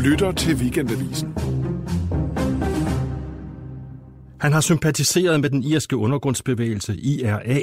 [0.00, 1.34] lytter til Weekendavisen.
[4.40, 7.60] Han har sympatiseret med den irske undergrundsbevægelse IRA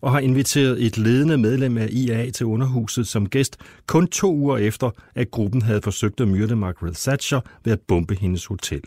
[0.00, 3.56] og har inviteret et ledende medlem af IRA til underhuset som gæst
[3.86, 8.14] kun to uger efter, at gruppen havde forsøgt at myrde Margaret Thatcher ved at bombe
[8.14, 8.82] hendes hotel.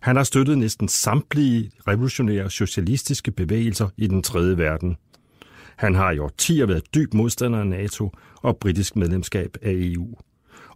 [0.00, 4.96] Han har støttet næsten samtlige revolutionære socialistiske bevægelser i den tredje verden.
[5.76, 8.10] Han har i årtier været dyb modstander af NATO
[8.42, 10.14] og britisk medlemskab af EU.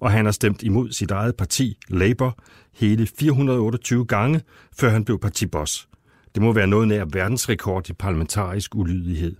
[0.01, 2.39] Og han har stemt imod sit eget parti, Labour,
[2.73, 4.41] hele 428 gange,
[4.73, 5.89] før han blev partiboss.
[6.35, 9.37] Det må være noget nær verdensrekord i parlamentarisk ulydighed.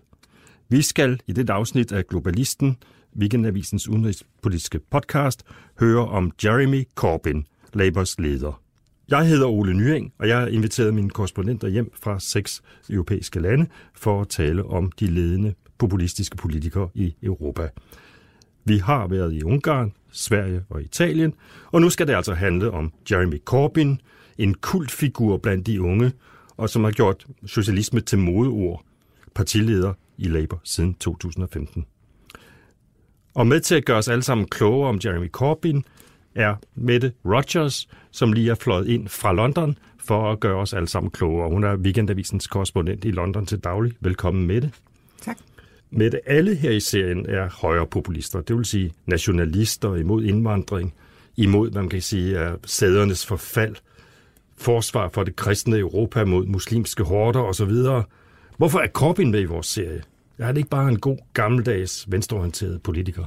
[0.69, 2.77] Vi skal i det afsnit af Globalisten,
[3.17, 5.43] Weekendavisens udenrigspolitiske podcast,
[5.81, 7.43] høre om Jeremy Corbyn,
[7.75, 8.63] Labours leder.
[9.09, 13.67] Jeg hedder Ole Nyring, og jeg har inviteret mine korrespondenter hjem fra seks europæiske lande
[13.95, 17.69] for at tale om de ledende populistiske politikere i Europa.
[18.65, 21.35] Vi har været i Ungarn, Sverige og Italien,
[21.73, 23.97] og nu skal det altså handle om Jeremy Corbyn,
[24.39, 26.13] en kultfigur blandt de unge,
[26.57, 28.85] og som har gjort socialisme til modeord,
[29.35, 31.87] partileder i Labour siden 2015.
[33.35, 35.83] Og med til at gøre os alle sammen klogere om Jeremy Corbyn,
[36.35, 40.89] er Mette Rogers, som lige er fløjet ind fra London for at gøre os alle
[40.89, 41.49] sammen klogere.
[41.49, 43.93] Hun er Weekendavisens korrespondent i London til daglig.
[44.01, 44.73] Velkommen, Mette.
[45.21, 45.39] Tak.
[45.93, 50.95] Mette, alle her i serien er højrepopulister, det vil sige nationalister imod indvandring,
[51.37, 53.77] imod, hvad man kan sige, er sædernes forfald,
[54.57, 57.73] forsvar for det kristne Europa mod muslimske horder osv.
[58.57, 60.03] Hvorfor er Corbyn med i vores serie?
[60.39, 63.25] Er det ikke bare en god gammeldags venstreorienteret politiker?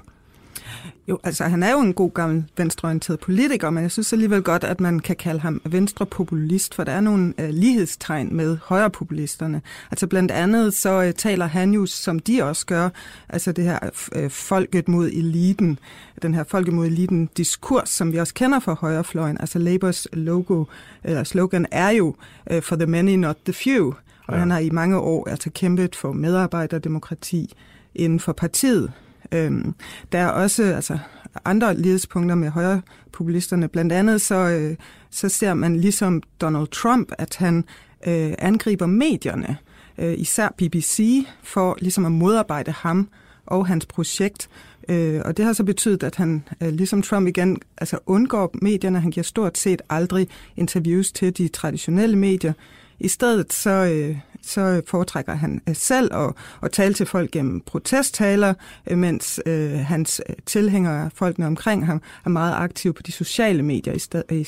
[1.08, 4.64] Jo, altså han er jo en god gammel venstreorienteret politiker, men jeg synes alligevel godt,
[4.64, 9.62] at man kan kalde ham venstrepopulist, for der er nogle uh, lighedstegn med højrepopulisterne.
[9.92, 12.90] Altså blandt andet så uh, taler han jo, som de også gør,
[13.30, 13.80] altså det her
[14.16, 15.80] uh, folket mod eliten,
[16.22, 19.38] den her folket mod eliten diskurs, som vi også kender fra højrefløjen.
[19.40, 20.66] Altså Labours logo,
[21.04, 22.16] eller slogan er jo
[22.52, 23.94] uh, for the many, not the few.
[24.28, 24.40] Og ja.
[24.40, 27.54] han har i mange år altså kæmpet for medarbejderdemokrati
[27.96, 28.92] inden for partiet.
[29.34, 29.76] Øhm,
[30.12, 30.98] der er også altså,
[31.46, 33.68] andre lidespunkter med højre populisterne.
[33.68, 34.76] Blandt andet så, øh,
[35.10, 37.66] så ser man ligesom Donald Trump, at han
[38.08, 39.58] øh, angriber medierne,
[39.98, 43.10] øh, især BBC, for ligesom at modarbejde ham
[43.46, 44.50] og hans projekt.
[44.90, 49.00] Øh, og det har så betydet, at han øh, ligesom Trump igen altså undgår medierne.
[49.00, 50.28] Han giver stort set aldrig
[50.58, 52.54] interviews til de traditionelle medier.
[53.00, 56.34] I stedet så, øh, så foretrækker han øh, selv at,
[56.64, 58.54] at tale til folk gennem protesttaler,
[58.88, 63.64] øh, mens øh, hans øh, tilhængere, folkene omkring ham, er meget aktive på de sociale
[63.64, 63.94] medier,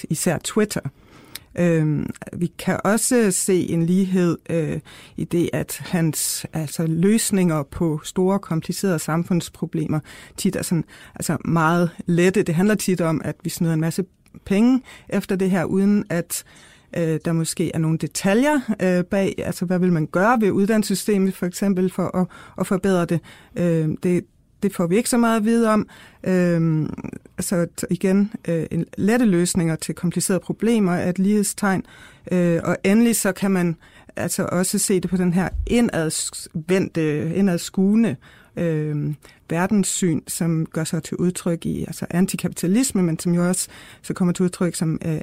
[0.09, 0.81] især Twitter.
[1.59, 4.79] Øh, vi kan også se en lighed øh,
[5.17, 9.99] i det, at hans altså, løsninger på store, komplicerede samfundsproblemer
[10.37, 10.83] tit er sådan,
[11.15, 12.43] altså meget lette.
[12.43, 14.05] Det handler tit om, at vi snyder en masse
[14.45, 16.43] penge efter det her, uden at
[16.97, 21.35] øh, der måske er nogle detaljer øh, bag, altså hvad vil man gøre ved uddannelsessystemet
[21.35, 22.27] for eksempel for at,
[22.59, 23.19] at forbedre det.
[23.55, 24.25] Øh, det.
[24.63, 25.87] Det får vi ikke så meget at vide om.
[26.23, 26.89] Øh,
[27.37, 31.83] altså igen, øh, en lette løsninger til komplicerede problemer er et lighedstegn.
[32.31, 33.75] Øh, og endelig så kan man
[34.15, 38.15] altså også se det på den her indadvendte, indadskuende
[38.57, 39.13] øh,
[39.49, 43.67] verdenssyn, som gør sig til udtryk i altså antikapitalisme, men som jo også
[44.01, 45.21] så kommer til udtryk som øh,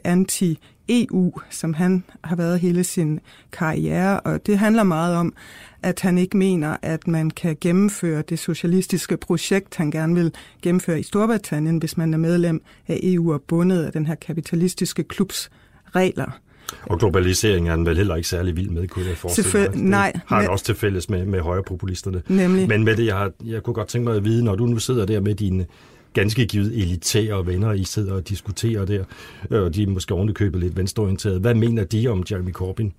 [0.88, 3.20] anti-EU, som han har været hele sin
[3.52, 4.20] karriere.
[4.20, 5.34] Og det handler meget om,
[5.82, 10.32] at han ikke mener, at man kan gennemføre det socialistiske projekt, han gerne vil
[10.62, 15.04] gennemføre i Storbritannien, hvis man er medlem af EU og bundet af den her kapitalistiske
[15.04, 15.50] klubs
[15.96, 16.38] regler.
[16.82, 19.82] Og globalisering er han vel heller ikke særlig vild med, kunne jeg forestille mig.
[19.82, 20.12] Nej.
[20.26, 22.22] har han også til fælles med, med højrepopulisterne.
[22.28, 22.68] Nemlig.
[22.68, 24.78] Men med det, jeg, har, jeg kunne godt tænke mig at vide, når du nu
[24.78, 25.66] sidder der med dine
[26.12, 29.04] ganske givet elitære venner, I sidder og diskuterer der,
[29.50, 31.40] øh, og de er måske ovenikøbet lidt venstreorienterede.
[31.40, 32.90] Hvad mener de om Jeremy Corbyn?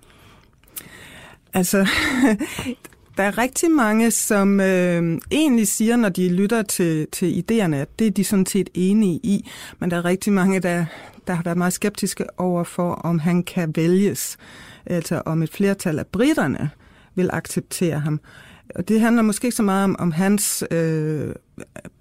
[1.54, 1.78] Altså,
[3.16, 7.98] der er rigtig mange, som øh, egentlig siger, når de lytter til, til idéerne, at
[7.98, 9.50] det er de sådan set enige i.
[9.78, 10.84] Men der er rigtig mange, der,
[11.26, 14.36] der har været meget skeptiske over for, om han kan vælges.
[14.86, 16.70] Altså om et flertal af britterne
[17.14, 18.20] vil acceptere ham.
[18.74, 21.34] Og det handler måske ikke så meget om, om hans øh,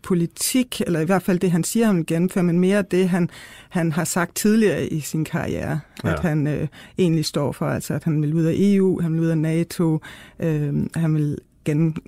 [0.01, 3.29] politik, eller i hvert fald det, han siger, han vil gennemføre, men mere det, han,
[3.69, 6.13] han har sagt tidligere i sin karriere, ja.
[6.13, 6.67] at han øh,
[6.97, 9.99] egentlig står for, altså at han vil ud af EU, han vil ud af NATO,
[10.39, 11.37] øh, han vil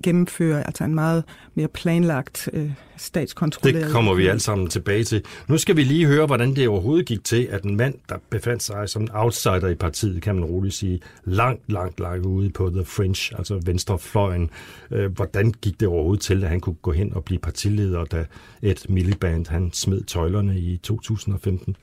[0.02, 1.24] gennemføre altså en meget
[1.54, 3.84] mere planlagt øh, statskontrolleret...
[3.84, 5.22] Det kommer vi alle sammen tilbage til.
[5.48, 8.62] Nu skal vi lige høre, hvordan det overhovedet gik til, at en mand, der befandt
[8.62, 12.84] sig som outsider i partiet, kan man roligt sige, langt, langt, langt ude på The
[12.84, 14.50] Fringe, altså venstrefløjen.
[14.90, 18.24] Øh, hvordan gik det overhovedet til, at han kunne gå hen og blive partileder, da
[18.62, 21.76] et Miliband han smed tøjlerne i 2015?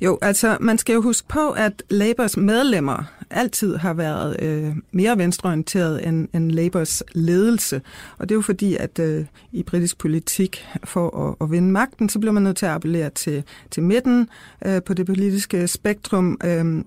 [0.00, 5.18] Jo, altså man skal jo huske på, at Labours medlemmer altid har været øh, mere
[5.18, 7.82] venstreorienteret end, end Labours ledelse.
[8.18, 12.08] Og det er jo fordi, at øh, i britisk politik, for at, at vinde magten,
[12.08, 14.28] så bliver man nødt til at appellere til, til midten
[14.66, 16.38] øh, på det politiske spektrum.
[16.44, 16.84] Øh,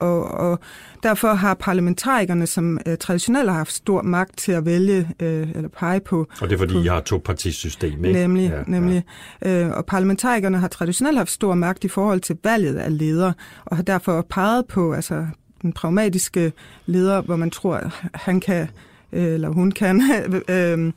[0.00, 0.58] og, og
[1.02, 5.68] derfor har parlamentarikerne, som øh, traditionelt har haft stor magt til at vælge øh, eller
[5.68, 6.26] pege på...
[6.40, 8.18] Og det er fordi, på, jeg har to partisystem, ikke?
[8.18, 9.04] Nemlig, ja, nemlig.
[9.42, 9.64] Ja.
[9.64, 13.32] Øh, og parlamentarikerne har traditionelt haft stor magt i forhold til valget af ledere,
[13.64, 15.26] og har derfor peget på altså,
[15.62, 16.52] den pragmatiske
[16.86, 18.68] leder, hvor man tror, han kan,
[19.12, 20.02] øh, eller hun kan,
[20.48, 20.92] øh,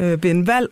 [0.00, 0.68] øh, vinde valg,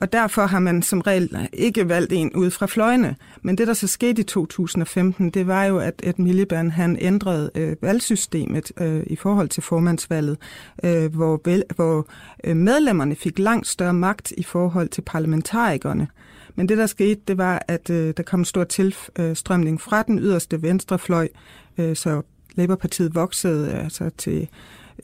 [0.00, 3.16] og derfor har man som regel ikke valgt en ud fra fløjene.
[3.42, 7.50] Men det, der så skete i 2015, det var jo, at, at Miliband han ændrede
[7.54, 10.36] øh, valgsystemet øh, i forhold til formandsvalget,
[10.84, 12.08] øh, hvor, vel, hvor
[12.44, 16.08] øh, medlemmerne fik langt større magt i forhold til parlamentarikerne.
[16.54, 20.18] Men det, der skete, det var, at øh, der kom en stor tilstrømning fra den
[20.18, 21.28] yderste venstrefløj,
[21.78, 22.22] øh, så
[22.54, 24.48] Labourpartiet voksede øh, altså til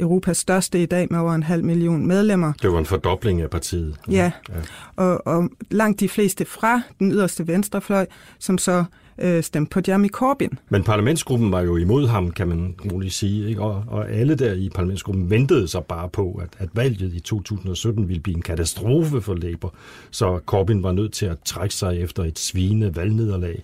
[0.01, 2.53] Europas største i dag med over en halv million medlemmer.
[2.63, 3.97] Det var en fordobling af partiet.
[4.11, 4.55] Ja, ja.
[4.97, 8.07] Og, og langt de fleste fra den yderste venstrefløj,
[8.39, 8.85] som så
[9.19, 10.51] øh, stemte på Jeremy Corbyn.
[10.69, 13.63] Men parlamentsgruppen var jo imod ham, kan man muligt sige, ikke?
[13.63, 18.09] Og, og alle der i parlamentsgruppen ventede sig bare på, at, at valget i 2017
[18.09, 19.75] ville blive en katastrofe for Labour,
[20.11, 23.63] så Corbyn var nødt til at trække sig efter et svine valgnederlag.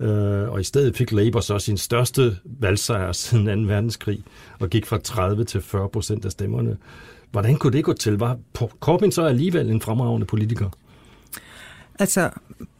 [0.00, 3.72] Øh, og i stedet fik Labour så sin største valgsejr siden 2.
[3.72, 4.24] verdenskrig,
[4.58, 6.76] og gik fra 30 til 40 procent af stemmerne.
[7.30, 8.18] Hvordan kunne det gå til?
[8.18, 8.38] Var
[8.80, 10.70] Corbyn så alligevel en fremragende politiker?
[11.98, 12.30] Altså,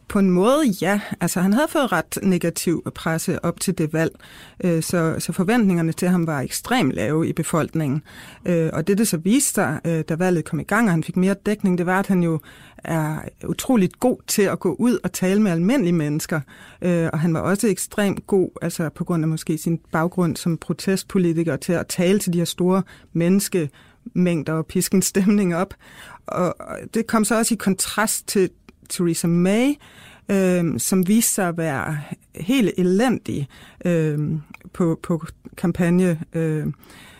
[0.07, 0.99] på en måde, ja.
[1.21, 4.15] Altså, han havde fået ret negativ presse op til det valg,
[4.63, 8.03] øh, så, så forventningerne til ham var ekstremt lave i befolkningen.
[8.45, 11.03] Øh, og det, det så viste sig, øh, da valget kom i gang, og han
[11.03, 12.39] fik mere dækning, det var, at han jo
[12.77, 13.17] er
[13.47, 16.41] utroligt god til at gå ud og tale med almindelige mennesker.
[16.81, 20.57] Øh, og han var også ekstremt god, altså på grund af måske sin baggrund som
[20.57, 25.73] protestpolitiker, til at tale til de her store menneskemængder og piske en stemning op.
[26.27, 26.55] Og
[26.93, 28.49] det kom så også i kontrast til
[28.89, 29.73] Theresa May,
[30.29, 31.97] øh, som viste sig at være
[32.35, 33.47] helt elendig
[33.85, 34.19] øh,
[34.73, 35.25] på, på
[35.57, 36.67] kampagne, øh,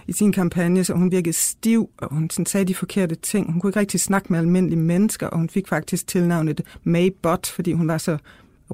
[0.07, 3.51] i sin kampagne, så hun virkede stiv, og hun sådan sagde de forkerte ting.
[3.51, 7.73] Hun kunne ikke rigtig snakke med almindelige mennesker, og hun fik faktisk tilnavnet Maybot, fordi
[7.73, 8.17] hun var så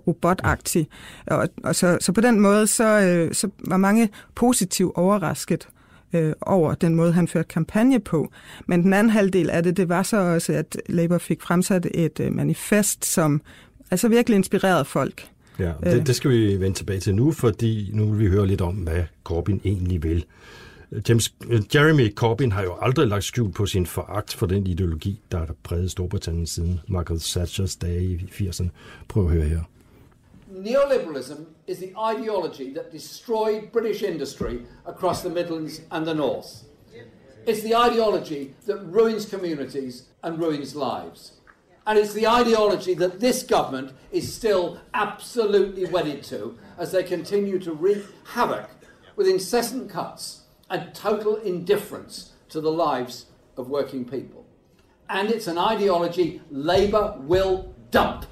[0.07, 0.87] robotagtig.
[1.27, 5.80] Og, og så, så på den måde, så, øh, så var mange positivt overrasket øh,
[6.41, 8.31] over den måde, han førte kampagne på.
[8.65, 12.19] Men den anden halvdel af det, det var så også, at Labour fik fremsat et
[12.19, 13.41] øh, manifest, som
[13.91, 15.27] altså virkelig inspirerede folk.
[15.59, 16.05] Ja, det, øh.
[16.05, 19.03] det skal vi vende tilbage til nu, fordi nu vil vi høre lidt om, hvad
[19.23, 20.25] Corbyn egentlig vil.
[21.09, 25.21] James, øh, Jeremy Corbyn har jo aldrig lagt skjul på sin foragt for den ideologi,
[25.31, 28.67] der har præget Storbritannien siden Margaret Thatchers dage i 80'erne.
[29.07, 29.61] Prøv at høre her.
[30.63, 36.65] Neoliberalism is the ideology that destroyed British industry across the Midlands and the North.
[37.45, 41.33] It's the ideology that ruins communities and ruins lives.
[41.87, 47.57] And it's the ideology that this government is still absolutely wedded to as they continue
[47.59, 48.69] to wreak havoc
[49.15, 53.25] with incessant cuts and total indifference to the lives
[53.57, 54.45] of working people.
[55.09, 58.25] And it's an ideology Labour will dump.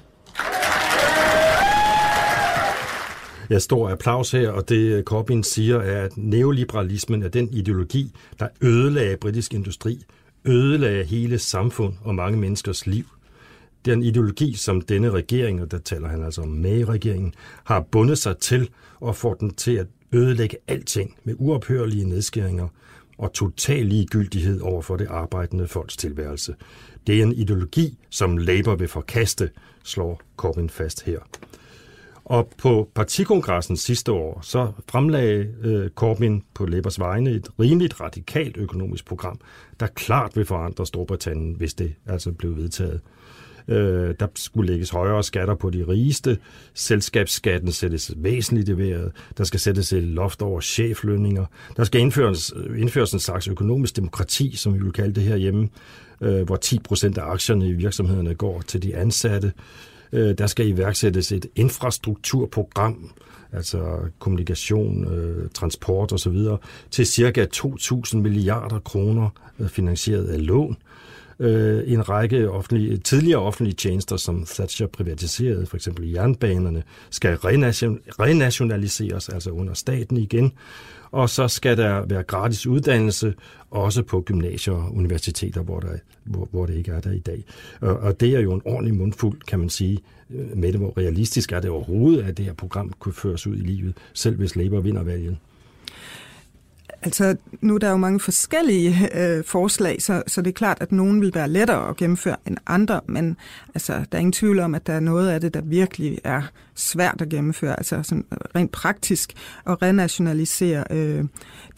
[3.50, 8.12] Ja, stor applaus her, og det øh, Corbyn siger er, at neoliberalismen er den ideologi,
[8.38, 10.04] der ødelagde britisk industri,
[10.44, 13.04] ødelagde hele samfund og mange menneskers liv.
[13.84, 17.80] Det er en ideologi, som denne regering, og der taler han altså om May-regeringen, har
[17.80, 22.68] bundet sig til og får den til at ødelægge alting med uophørlige nedskæringer
[23.18, 26.54] og total ligegyldighed over for det arbejdende folks tilværelse.
[27.06, 29.50] Det er en ideologi, som Labour vil forkaste,
[29.84, 31.18] slår Corbyn fast her.
[32.30, 38.56] Og på partikongressen sidste år, så fremlagde øh, Corbyn på Labours vegne et rimeligt radikalt
[38.56, 39.40] økonomisk program,
[39.80, 43.00] der klart vil forandre Storbritannien, hvis det altså blev vedtaget.
[43.68, 46.38] Øh, der skulle lægges højere skatter på de rigeste.
[46.74, 49.12] Selskabsskatten sættes væsentligt i vejret.
[49.38, 51.44] Der skal sættes et loft over cheflønninger.
[51.76, 55.36] Der skal indføres, øh, indføres en slags økonomisk demokrati, som vi vil kalde det her
[55.36, 55.68] hjemme,
[56.20, 59.52] øh, hvor 10 procent af aktierne i virksomhederne går til de ansatte.
[60.12, 63.10] Øh, der skal iværksættes et infrastrukturprogram,
[63.52, 66.38] altså kommunikation, øh, transport osv.,
[66.90, 69.28] til cirka 2.000 milliarder kroner
[69.60, 70.76] øh, finansieret af lån.
[71.40, 77.98] Øh, en række offentlige, tidligere offentlige tjenester, som Thatcher privatiserede, for eksempel jernbanerne, skal renation,
[78.20, 80.52] renationaliseres, altså under staten igen.
[81.12, 83.34] Og så skal der være gratis uddannelse,
[83.70, 87.44] også på gymnasier og universiteter, hvor, der, hvor, hvor det ikke er der i dag.
[87.80, 89.98] Og, og det er jo en ordentlig mundfuld, kan man sige,
[90.30, 93.56] øh, med det, hvor realistisk er det overhovedet, at det her program kunne føres ud
[93.56, 95.36] i livet, selv hvis Labour vinder valget.
[97.02, 100.92] Altså, nu er der jo mange forskellige øh, forslag, så, så det er klart, at
[100.92, 103.36] nogen vil være lettere at gennemføre end andre, men
[103.74, 106.42] altså, der er ingen tvivl om, at der er noget af det, der virkelig er
[106.74, 109.32] svært at gennemføre, altså sådan øh, rent praktisk
[109.66, 111.24] at renationalisere øh,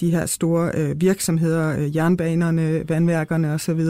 [0.00, 3.81] de her store øh, virksomheder, øh, jernbanerne, vandværkerne osv.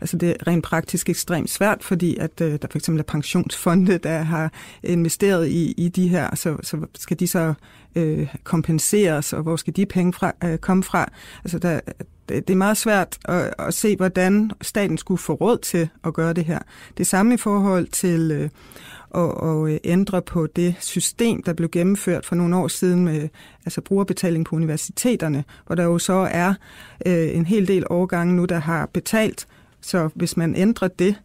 [0.00, 3.98] Altså det er rent praktisk ekstremt svært, fordi at øh, der for eksempel er pensionsfonde,
[3.98, 7.54] der har investeret i, i de her, så, så skal de så
[7.96, 11.10] øh, kompenseres, og hvor skal de penge fra, øh, komme fra?
[11.44, 11.80] Altså der,
[12.28, 16.32] det er meget svært at, at se, hvordan staten skulle få råd til at gøre
[16.32, 16.58] det her.
[16.98, 18.50] Det samme i forhold til øh,
[19.14, 23.28] at, at øh, ændre på det system, der blev gennemført for nogle år siden med
[23.64, 26.54] altså brugerbetaling på universiteterne, hvor der jo så er
[27.06, 29.46] øh, en hel del årgange nu, der har betalt.
[29.80, 31.20] Så hvis man ændrer det,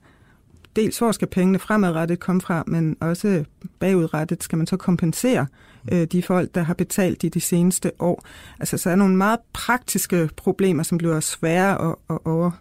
[0.75, 3.43] dels hvor skal pengene fremadrettet komme fra, men også
[3.79, 5.68] bagudrettet skal man så kompensere øh,
[6.11, 8.25] de folk, der har betalt i de seneste år.
[8.59, 12.51] Altså, så er nogle meget praktiske problemer, som bliver svære at, at over,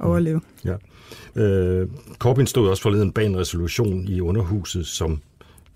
[0.00, 0.40] overleve.
[0.64, 0.74] Ja.
[1.42, 1.88] Øh,
[2.18, 5.20] Corbyn stod også forleden bag en resolution i underhuset, som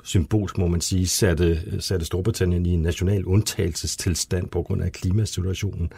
[0.05, 5.93] symbolsk, må man sige, satte, satte Storbritannien i en national undtagelsestilstand på grund af klimasituationen.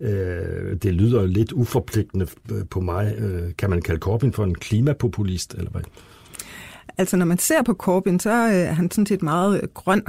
[0.00, 2.26] Øh, det lyder lidt uforpligtende
[2.70, 3.14] på mig.
[3.18, 5.82] Øh, kan man kalde Corbyn for en klimapopulist, eller hvad?
[6.98, 10.02] Altså, når man ser på Corbyn, så øh, er han sådan set meget øh, grøn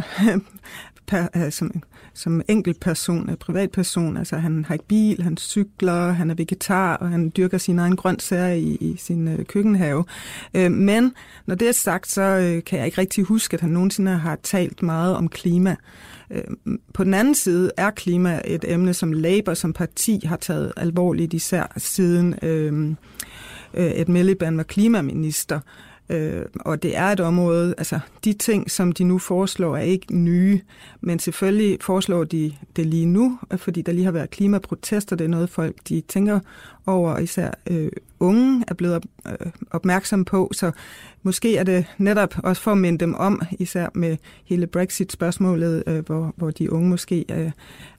[1.07, 1.71] per, øh, som,
[2.13, 4.17] som enkeltperson, privatperson.
[4.17, 7.95] Altså, han har ikke bil, han cykler, han er vegetar, og han dyrker sin egen
[7.95, 10.05] grøntsager i, i sin køkkenhave.
[10.53, 11.13] Men
[11.45, 14.83] når det er sagt, så kan jeg ikke rigtig huske, at han nogensinde har talt
[14.83, 15.75] meget om klima.
[16.93, 21.33] På den anden side er klima et emne, som Labour som parti har taget alvorligt,
[21.33, 22.95] især siden øh,
[23.73, 25.59] øh Ed Miliband var klimaminister.
[26.09, 30.15] Øh, og det er et område, altså de ting, som de nu foreslår, er ikke
[30.15, 30.61] nye,
[31.01, 35.29] men selvfølgelig foreslår de det lige nu, fordi der lige har været klimaprotester, det er
[35.29, 36.39] noget folk, de tænker
[36.87, 40.71] over, især øh, unge er blevet op, øh, opmærksom på, så
[41.23, 46.05] måske er det netop også for at minde dem om, især med hele Brexit-spørgsmålet, øh,
[46.05, 47.51] hvor, hvor de unge måske øh,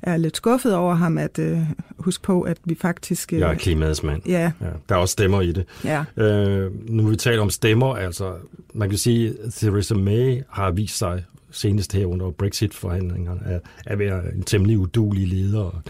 [0.02, 1.58] er lidt skuffet over ham, at øh,
[1.98, 3.32] huske på, at vi faktisk...
[3.32, 4.22] Øh, Jeg er klimaets mand.
[4.26, 4.52] Ja.
[4.60, 4.66] ja.
[4.88, 5.64] Der er også stemmer i det.
[5.84, 6.04] Ja.
[6.16, 8.32] Øh, nu vi taler om stemmer, altså
[8.74, 13.98] man kan sige, at Theresa May har vist sig senest her under Brexit-forhandlingerne, at, at
[13.98, 15.82] være en temmelig udulig leder,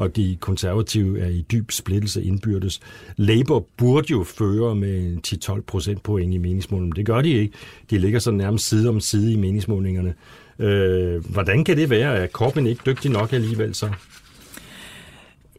[0.00, 2.80] og de konservative er i dyb splittelse indbyrdes.
[3.16, 6.96] Labour burde jo føre med 10-12 procent point i meningsmålingen.
[6.96, 7.54] Det gør de ikke.
[7.90, 10.14] De ligger så nærmest side om side i meningsmålingerne.
[10.58, 12.16] Øh, hvordan kan det være?
[12.16, 13.90] Er Corbyn ikke dygtig nok alligevel så?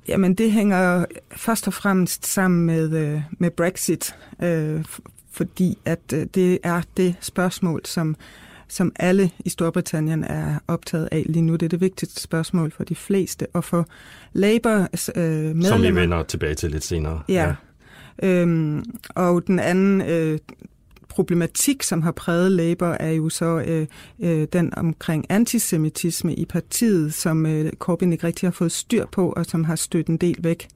[0.08, 4.86] Jamen, det hænger først og fremmest sammen med, øh, med Brexit, øh,
[5.32, 8.16] fordi at øh, det er det spørgsmål, som
[8.72, 11.54] som alle i Storbritannien er optaget af lige nu.
[11.54, 13.48] Det er det vigtigste spørgsmål for de fleste.
[13.54, 13.88] Og for
[14.34, 15.68] Labour øh, medlemmer...
[15.68, 17.22] Som vi vender tilbage til lidt senere.
[17.30, 17.56] Ja.
[18.24, 18.28] ja.
[18.28, 20.40] Øhm, og den anden øh,
[21.10, 23.88] problematik, som har præget Labour, er jo så øh,
[24.20, 29.30] øh, den omkring antisemitisme i partiet, som øh, Corbyn ikke rigtig har fået styr på,
[29.32, 30.68] og som har stødt en del væk.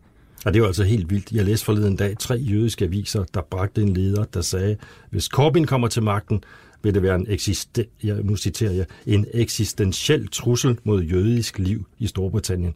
[0.45, 1.31] Og det var altså helt vildt.
[1.31, 4.77] Jeg læste forleden dag tre jødiske aviser, der bragte en leder, der sagde,
[5.09, 6.43] hvis Corbyn kommer til magten,
[6.85, 7.85] vil det være en, eksisten,
[8.23, 12.75] nu citerer jeg, en eksistentiel trussel mod jødisk liv i Storbritannien.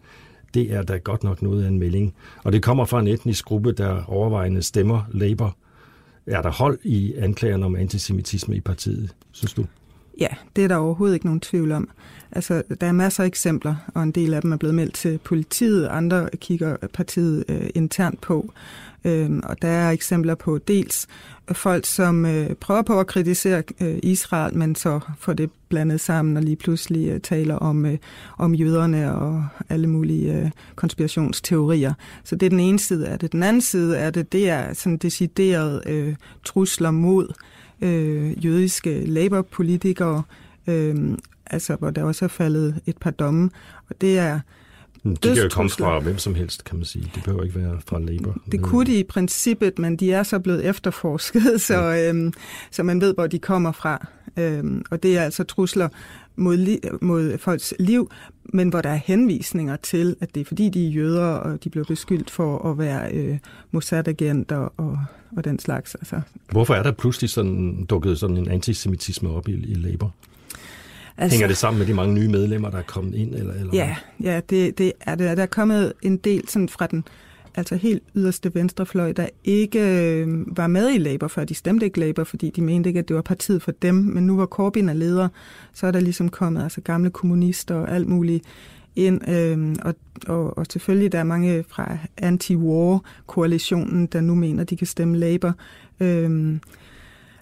[0.53, 2.15] Det er da godt nok noget af en melding.
[2.43, 5.57] Og det kommer fra en etnisk gruppe, der overvejende stemmer Labour.
[6.25, 9.65] Er der hold i anklagerne om antisemitisme i partiet, synes du?
[10.19, 11.89] Ja, det er der overhovedet ikke nogen tvivl om.
[12.31, 15.17] Altså, der er masser af eksempler, og en del af dem er blevet meldt til
[15.17, 18.53] politiet, andre kigger partiet øh, internt på.
[19.05, 21.07] Øhm, og der er eksempler på dels
[21.51, 26.37] folk, som øh, prøver på at kritisere øh, Israel, men så får det blandet sammen
[26.37, 27.97] og lige pludselig øh, taler om, øh,
[28.37, 31.93] om jøderne og alle mulige øh, konspirationsteorier.
[32.23, 33.31] Så det er den ene side af det.
[33.31, 39.05] Den anden side af det, det er sådan decideret øh, trusler mod øh, Øh, jødiske
[39.05, 40.23] laborpolitikere,
[40.67, 43.49] øh, altså hvor der også er faldet et par domme.
[43.89, 44.39] Og det er
[45.03, 47.11] det kan jo komme fra hvem som helst, kan man sige.
[47.15, 48.35] Det behøver ikke være fra Labour.
[48.51, 52.09] Det kunne de i princippet, men de er så blevet efterforsket, så, ja.
[52.09, 52.33] øhm,
[52.71, 54.07] så man ved, hvor de kommer fra.
[54.37, 55.89] Øhm, og det er altså trusler
[56.35, 58.11] mod, mod folks liv,
[58.53, 61.69] men hvor der er henvisninger til, at det er fordi, de er jøder, og de
[61.69, 63.37] blev beskyldt for at være øh,
[63.71, 64.99] Mossad-agenter og,
[65.37, 65.95] og den slags.
[65.95, 66.21] Altså.
[66.51, 70.13] Hvorfor er der pludselig sådan, dukket sådan en antisemitisme op i, i Labour?
[71.19, 73.35] Altså, Hænger det sammen med de mange nye medlemmer, der er kommet ind?
[73.35, 75.37] Eller, eller ja, ja det, det er det.
[75.37, 77.03] Der er kommet en del sådan fra den
[77.55, 81.43] altså helt yderste venstrefløj, der ikke øh, var med i Labour før.
[81.43, 83.95] De stemte ikke Labour, fordi de mente ikke, at det var partiet for dem.
[83.95, 85.27] Men nu var Corbyn er leder,
[85.73, 88.45] så er der ligesom kommet altså gamle kommunister og alt muligt
[88.95, 89.29] ind.
[89.29, 89.95] Øh, og,
[90.27, 95.53] og, og selvfølgelig der er mange fra anti-war-koalitionen, der nu mener, de kan stemme Labour.
[95.99, 96.57] Øh,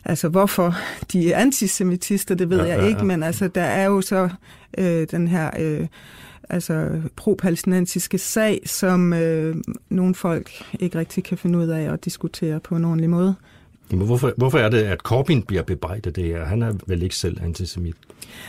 [0.09, 0.75] Altså hvorfor
[1.11, 4.29] de er antisemitister, det ved ja, jeg ja, ikke, men altså der er jo så
[4.77, 5.87] øh, den her øh,
[6.49, 9.55] altså pro-palæstinensiske sag, som øh,
[9.89, 13.35] nogle folk ikke rigtig kan finde ud af at diskutere på en ordentlig måde.
[13.89, 16.45] Hvorfor, hvorfor er det, at Corbyn bliver bebrejdet det her?
[16.45, 17.95] Han er vel ikke selv antisemit?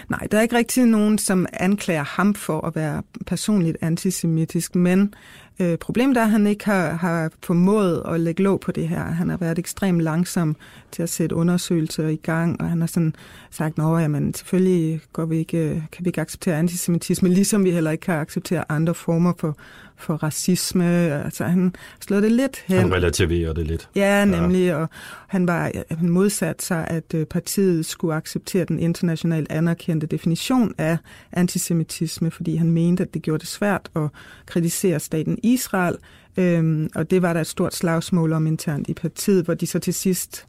[0.09, 5.15] Nej, der er ikke rigtig nogen, som anklager ham for at være personligt antisemitisk, men
[5.61, 9.05] øh, problemet er, at han ikke har, har formået at lægge låg på det her.
[9.05, 10.57] Han har været ekstremt langsom
[10.93, 13.15] til at sætte undersøgelser i gang, og han har sådan
[13.51, 17.71] sagt, at men selvfølgelig går vi ikke, øh, kan vi ikke acceptere antisemitisme, ligesom vi
[17.71, 19.57] heller ikke kan acceptere andre former for
[19.99, 20.85] for racisme.
[21.25, 22.79] Altså han slår det lidt hen.
[22.79, 23.89] Han relativerer det lidt.
[23.95, 24.67] Ja, nemlig.
[24.67, 24.75] Ja.
[24.77, 24.89] Og
[25.29, 30.99] han var han modsat sig, at øh, partiet skulle acceptere den internationalt anerkendte definition af
[31.33, 34.09] antisemitisme, fordi han mente, at det gjorde det svært at
[34.47, 35.97] kritisere staten Israel.
[36.37, 39.79] Øhm, og det var der et stort slagsmål om internt i partiet, hvor de så
[39.79, 40.47] til sidst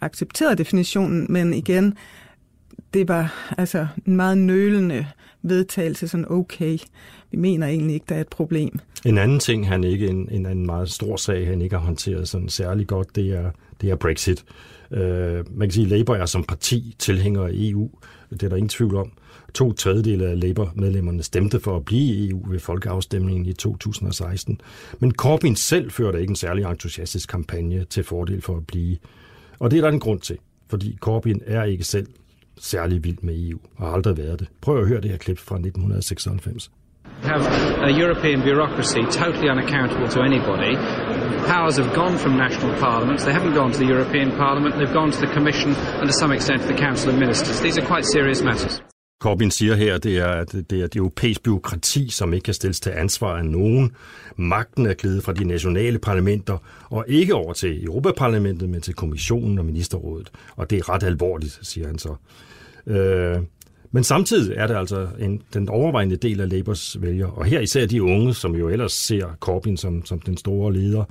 [0.00, 1.94] accepterede definitionen, men igen,
[2.94, 5.06] det var altså en meget nølende
[5.42, 6.78] vedtagelse, sådan okay,
[7.32, 8.78] vi mener egentlig ikke, der er et problem.
[9.06, 12.28] En anden ting, han ikke, en, en anden meget stor sag, han ikke har håndteret
[12.28, 14.44] sådan særlig godt, det er, det er Brexit.
[14.90, 17.90] Uh, man kan sige, at Labour er som parti tilhænger af EU.
[18.30, 19.12] Det er der ingen tvivl om.
[19.54, 24.60] To tredjedele af Labour-medlemmerne stemte for at blive i EU ved folkeafstemningen i 2016.
[24.98, 28.96] Men Corbyn selv førte ikke en særlig entusiastisk kampagne til fordel for at blive.
[29.58, 32.06] Og det er der en grund til, fordi Corbyn er ikke selv
[32.58, 34.48] særlig vild med EU, og har aldrig været det.
[34.60, 36.70] Prøv at høre det her klip fra 1996
[37.22, 37.46] have
[37.82, 40.76] a European bureaucracy totally unaccountable to anybody.
[41.46, 43.24] Powers have gone from national parliaments.
[43.24, 44.76] They haven't gone to the European Parliament.
[44.76, 47.60] They've gone to the Commission and to some extent to the Council of Ministers.
[47.60, 48.82] These are quite serious matters.
[49.22, 52.80] Corbyn siger her, det er, at det er det europæisk byråkrati, som ikke kan stilles
[52.80, 53.92] til ansvar af nogen.
[54.36, 56.58] Magten er glidet fra de nationale parlamenter,
[56.90, 60.30] og ikke over til Europaparlamentet, men til kommissionen og ministerrådet.
[60.56, 62.14] Og det er ret alvorligt, siger han så.
[62.86, 63.36] Øh,
[63.92, 67.86] men samtidig er det altså en, den overvejende del af Labours vælgere, og her især
[67.86, 71.04] de unge, som jo ellers ser Corbyn som, som den store leder,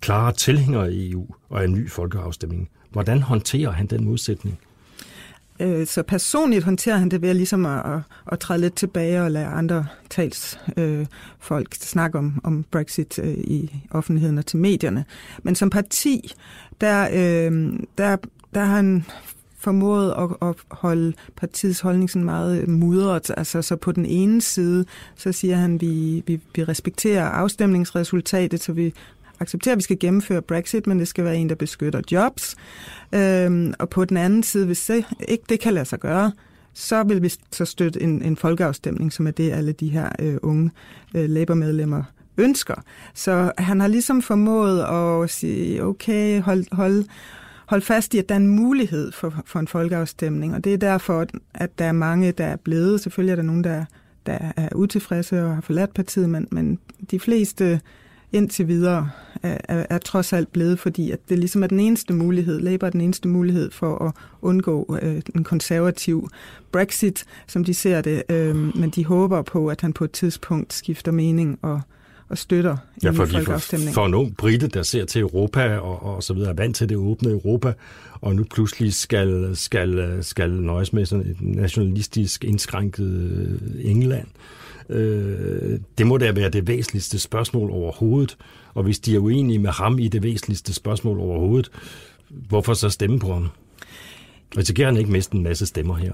[0.00, 2.68] klare tilhængere af EU og en ny folkeafstemning.
[2.90, 4.58] Hvordan håndterer han den modsætning?
[5.60, 8.00] Øh, så personligt håndterer han det ved at, ligesom at, at,
[8.32, 11.06] at træde lidt tilbage og lade andre talsfolk øh,
[11.38, 15.04] folk snakke om, om Brexit øh, i offentligheden og til medierne.
[15.42, 16.32] Men som parti,
[16.80, 18.16] der, øh, der,
[18.54, 19.04] der har han
[19.60, 23.30] formået at, at holde partiets holdning sådan meget øh, mudret.
[23.36, 24.84] Altså, så på den ene side,
[25.16, 28.94] så siger han, at vi, vi, vi respekterer afstemningsresultatet, så vi
[29.40, 32.56] accepterer, at vi skal gennemføre Brexit, men det skal være en, der beskytter jobs.
[33.14, 36.32] Øhm, og på den anden side, hvis det, ikke det kan lade sig gøre,
[36.74, 40.36] så vil vi så støtte en, en folkeafstemning, som er det, alle de her øh,
[40.42, 40.70] unge
[41.14, 42.02] øh, Labour-medlemmer
[42.36, 42.74] ønsker.
[43.14, 47.04] Så han har ligesom formået at sige, okay, hold, hold,
[47.70, 50.78] holde fast i, at der er en mulighed for, for en folkeafstemning, og det er
[50.78, 53.00] derfor, at der er mange, der er blevet.
[53.00, 53.84] Selvfølgelig er der nogen, der,
[54.26, 56.78] der er utilfredse og har forladt partiet, men, men
[57.10, 57.80] de fleste
[58.32, 59.10] indtil videre
[59.42, 62.86] er, er, er trods alt blevet, fordi at det ligesom er den eneste mulighed, Labour
[62.86, 66.28] er den eneste mulighed for at undgå øh, en konservativ
[66.72, 70.72] Brexit, som de ser det, øh, men de håber på, at han på et tidspunkt
[70.72, 71.80] skifter mening og
[72.30, 73.94] og støtter ja, for, folkeafstemning.
[73.94, 76.76] For, for en ung brite, der ser til Europa og, og så videre, er vant
[76.76, 77.72] til det åbne Europa,
[78.20, 84.26] og nu pludselig skal, skal, skal nøjes med sådan et nationalistisk indskrænket øh, England.
[84.88, 88.36] Øh, det må da være det væsentligste spørgsmål overhovedet,
[88.74, 91.70] og hvis de er uenige med ham i det væsentligste spørgsmål overhovedet,
[92.28, 93.48] hvorfor så stemme på ham?
[94.56, 96.12] Risikerer han ikke miste en masse stemmer her?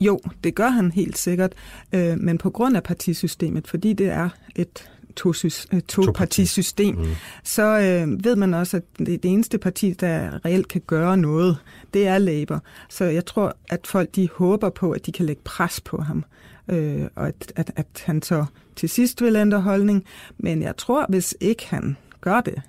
[0.00, 1.52] Jo, det gør han helt sikkert,
[1.92, 7.14] øh, men på grund af partisystemet, fordi det er et to-partisystem, to, to mm.
[7.44, 11.56] så øh, ved man også, at det, det eneste parti, der reelt kan gøre noget,
[11.94, 12.62] det er Labour.
[12.88, 16.24] Så jeg tror, at folk de håber på, at de kan lægge pres på ham.
[16.68, 18.44] øh, og at, at, at han så
[18.76, 20.04] til sidst vil ændre holdning.
[20.38, 22.62] Men jeg tror, hvis ikke han gør det,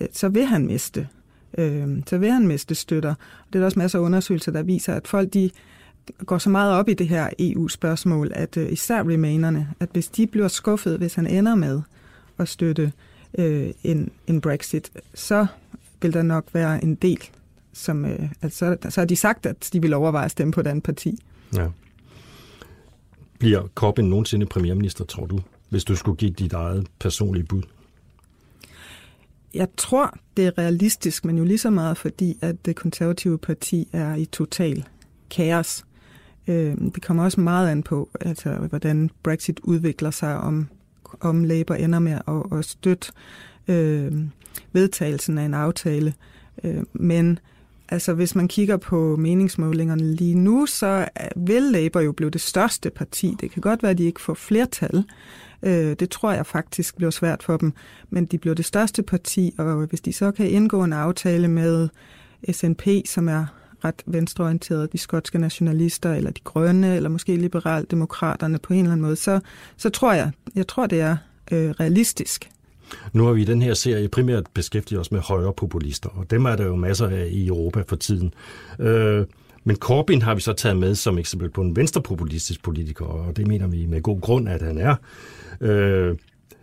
[0.00, 1.08] øh, så vil han miste.
[1.58, 3.10] Øh, så vil han miste støtter.
[3.10, 5.50] Og det er der også masser af undersøgelser, der viser, at folk de
[6.26, 10.26] går så meget op i det her EU-spørgsmål, at øh, især remainerne, at hvis de
[10.26, 11.82] bliver skuffet, hvis han ender med
[12.38, 12.92] at støtte
[13.38, 15.46] øh, en, en Brexit, så
[16.02, 17.20] vil der nok være en del,
[17.72, 20.66] som, øh, altså, så har de sagt, at de vil overveje at stemme på et
[20.66, 21.18] andet parti.
[21.56, 21.68] Ja.
[23.38, 27.62] Bliver Corbyn nogensinde premierminister, tror du, hvis du skulle give dit eget personlige bud?
[29.54, 33.88] Jeg tror, det er realistisk, men jo lige så meget, fordi at det konservative parti
[33.92, 34.84] er i total
[35.30, 35.85] kaos.
[36.48, 40.68] Øh, det kommer også meget an på, altså, hvordan Brexit udvikler sig, om,
[41.20, 43.12] om Labour ender med at, at støtte
[43.68, 44.12] øh,
[44.72, 46.14] vedtagelsen af en aftale.
[46.64, 47.38] Øh, men
[47.88, 52.90] altså, hvis man kigger på meningsmålingerne lige nu, så vil Labour jo blive det største
[52.90, 53.36] parti.
[53.40, 55.04] Det kan godt være, at de ikke får flertal.
[55.62, 57.72] Øh, det tror jeg faktisk bliver svært for dem.
[58.10, 61.88] Men de bliver det største parti, og hvis de så kan indgå en aftale med
[62.52, 63.46] SNP, som er
[63.86, 69.06] ret venstreorienterede, de skotske nationalister, eller de grønne, eller måske liberaldemokraterne på en eller anden
[69.06, 69.40] måde, så,
[69.76, 71.16] så tror jeg, jeg tror, det er
[71.52, 72.50] øh, realistisk.
[73.12, 76.44] Nu har vi i den her serie primært beskæftiget os med højre populister, og dem
[76.44, 78.34] er der jo masser af i Europa for tiden.
[78.78, 79.26] Øh,
[79.64, 83.46] men Corbyn har vi så taget med som eksempel på en venstrepopulistisk politiker, og det
[83.46, 84.94] mener vi med god grund, at han er.
[85.60, 86.16] Øh,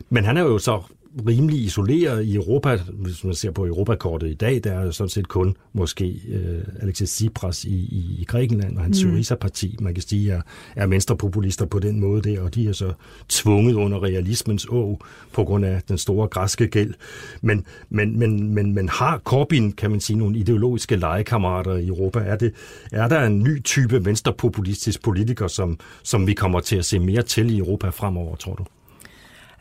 [0.09, 0.81] men han er jo så
[1.27, 2.79] rimelig isoleret i Europa.
[2.93, 7.09] Hvis man ser på Europakortet i dag, der er sådan set kun måske øh, Alexis
[7.09, 9.11] Tsipras i, i, i Grækenland og hans mm.
[9.11, 10.41] Syriza-parti, man kan sige, er,
[10.75, 12.93] er venstrepopulister på den måde der, og de er så
[13.29, 14.99] tvunget under realismens å
[15.33, 16.93] på grund af den store græske gæld.
[17.41, 22.19] Men, men, men, men, men har Corbyn, kan man sige, nogle ideologiske legekammerater i Europa?
[22.19, 22.53] Er, det,
[22.91, 27.21] er der en ny type venstrepopulistisk politiker, som, som vi kommer til at se mere
[27.21, 28.65] til i Europa fremover, tror du?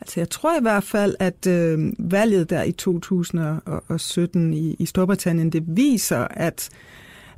[0.03, 5.49] Altså jeg tror i hvert fald, at øh, valget der i 2017 i, i Storbritannien,
[5.49, 6.69] det viser, at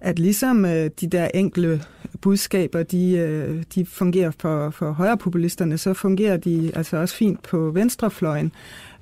[0.01, 1.83] at ligesom øh, de der enkle
[2.21, 7.71] budskaber, de, øh, de fungerer for, for højrepopulisterne, så fungerer de altså også fint på
[7.71, 8.51] venstrefløjen.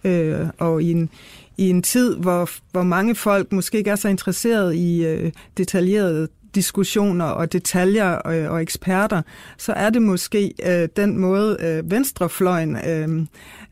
[0.03, 1.09] Øh, og i en,
[1.57, 6.27] i en tid, hvor, hvor mange folk måske ikke er så interesseret i øh, detaljerede
[6.55, 9.21] diskussioner og detaljer og, og eksperter,
[9.57, 13.09] så er det måske øh, den måde, øh, venstrefløjen øh,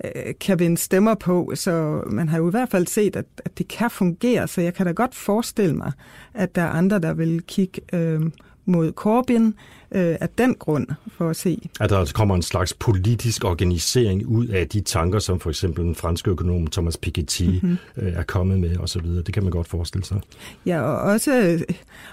[0.04, 1.52] øh kan vinde stemmer på.
[1.56, 4.74] Så man har jo i hvert fald set, at, at det kan fungere, så jeg
[4.74, 5.91] kan da godt forestille mig,
[6.34, 8.22] at der er andre, der vil kigge øh,
[8.65, 9.52] mod Corbyn
[9.91, 11.69] øh, af den grund for at se.
[11.80, 15.84] At der altså kommer en slags politisk organisering ud af de tanker, som for eksempel
[15.84, 17.78] den franske økonom Thomas Piketty mm-hmm.
[17.97, 19.06] øh, er kommet med osv.
[19.06, 20.21] Det kan man godt forestille sig.
[20.65, 21.63] Ja, og også,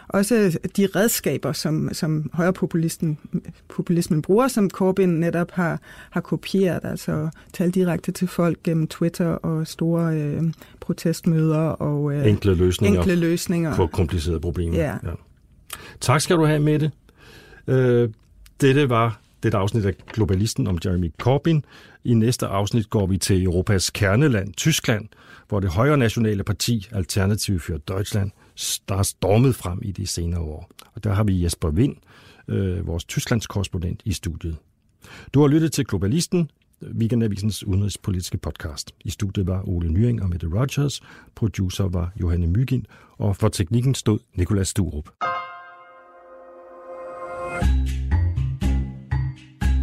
[0.08, 3.18] også de redskaber, som, som højrepopulisten
[3.68, 5.80] populismen bruger, som Corbyn netop har,
[6.11, 10.42] har kopieret, altså tale direkte til folk gennem Twitter og store øh,
[10.80, 14.76] protestmøder og øh, enkle, løsninger enkle løsninger på komplicerede problemer.
[14.76, 14.92] Ja.
[15.04, 15.11] ja.
[16.00, 16.90] Tak skal du have, Mette.
[17.66, 18.11] Øh,
[18.61, 21.61] dette var det afsnit af Globalisten om Jeremy Corbyn.
[22.04, 25.09] I næste afsnit går vi til Europas kerneland, Tyskland,
[25.48, 28.31] hvor det højre nationale parti, Alternativ for Deutschland,
[28.88, 30.70] der er stormet frem i de senere år.
[30.94, 31.96] Og der har vi Jesper Vind,
[32.48, 34.57] øh, vores Tysklands korrespondent i studiet.
[35.35, 36.50] Du har lyttet til Globalisten,
[36.83, 38.94] Weekendavisens udenrigspolitiske podcast.
[39.04, 41.00] I studiet var Ole Nyring og Mette Rogers,
[41.35, 42.87] producer var Johanne Mygin,
[43.18, 45.09] og for teknikken stod Nikolas Sturup.